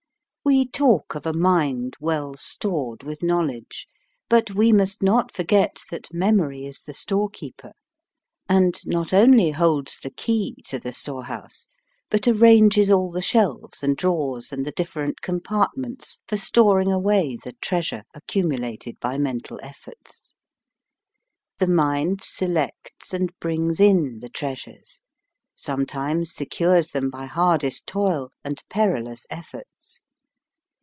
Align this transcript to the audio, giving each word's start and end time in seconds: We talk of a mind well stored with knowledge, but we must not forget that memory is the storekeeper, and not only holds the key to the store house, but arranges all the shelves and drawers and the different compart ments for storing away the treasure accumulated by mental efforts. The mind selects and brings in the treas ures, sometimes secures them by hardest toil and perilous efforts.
We 0.43 0.67
talk 0.67 1.13
of 1.15 1.27
a 1.27 1.33
mind 1.33 1.95
well 2.01 2.33
stored 2.35 3.03
with 3.03 3.21
knowledge, 3.21 3.87
but 4.27 4.49
we 4.51 4.71
must 4.73 5.01
not 5.01 5.31
forget 5.31 5.83
that 5.91 6.11
memory 6.13 6.65
is 6.65 6.81
the 6.81 6.95
storekeeper, 6.95 7.73
and 8.49 8.75
not 8.83 9.13
only 9.13 9.51
holds 9.51 9.99
the 9.99 10.09
key 10.09 10.55
to 10.65 10.79
the 10.79 10.91
store 10.93 11.25
house, 11.25 11.67
but 12.09 12.27
arranges 12.27 12.91
all 12.91 13.11
the 13.11 13.21
shelves 13.21 13.83
and 13.83 13.95
drawers 13.95 14.51
and 14.51 14.65
the 14.65 14.71
different 14.71 15.21
compart 15.21 15.69
ments 15.77 16.19
for 16.27 16.37
storing 16.37 16.91
away 16.91 17.37
the 17.41 17.53
treasure 17.61 18.03
accumulated 18.15 18.99
by 18.99 19.17
mental 19.19 19.59
efforts. 19.61 20.33
The 21.59 21.67
mind 21.67 22.23
selects 22.23 23.13
and 23.13 23.31
brings 23.39 23.79
in 23.79 24.19
the 24.21 24.29
treas 24.29 24.63
ures, 24.63 24.99
sometimes 25.55 26.33
secures 26.33 26.89
them 26.89 27.09
by 27.11 27.27
hardest 27.27 27.85
toil 27.87 28.31
and 28.43 28.61
perilous 28.69 29.25
efforts. 29.29 30.01